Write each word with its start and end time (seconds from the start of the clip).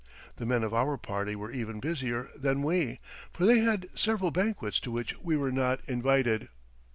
The 0.37 0.47
men 0.47 0.63
of 0.63 0.73
our 0.73 0.97
party 0.97 1.35
were 1.35 1.51
even 1.51 1.79
busier 1.79 2.29
than 2.35 2.63
we, 2.63 2.99
for 3.31 3.45
they 3.45 3.59
had 3.59 3.85
several 3.93 4.31
banquets 4.31 4.79
to 4.79 4.89
which 4.91 5.15
we 5.19 5.37
were 5.37 5.51
not 5.51 5.79
invited. 5.87 6.47